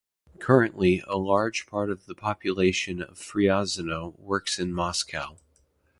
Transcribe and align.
Currently, 0.39 1.03
a 1.07 1.15
large 1.19 1.67
part 1.67 1.91
of 1.91 2.07
the 2.07 2.15
population 2.15 3.03
of 3.03 3.19
Fryazino 3.19 4.17
works 4.17 4.57
in 4.57 4.73
Moscow. 4.73 5.37